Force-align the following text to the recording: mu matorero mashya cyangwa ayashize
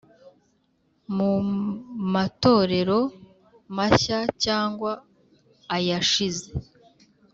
mu 1.15 1.31
matorero 2.13 2.99
mashya 3.75 4.19
cyangwa 4.43 4.91
ayashize 5.75 6.47